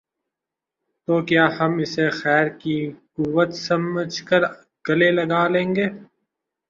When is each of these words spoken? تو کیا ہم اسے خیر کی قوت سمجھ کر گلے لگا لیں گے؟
تو 1.07 1.13
کیا 1.27 1.45
ہم 1.57 1.71
اسے 1.83 2.05
خیر 2.19 2.45
کی 2.61 2.77
قوت 3.13 3.49
سمجھ 3.67 4.17
کر 4.27 4.41
گلے 4.85 5.09
لگا 5.17 5.43
لیں 5.53 5.69
گے؟ 5.75 5.87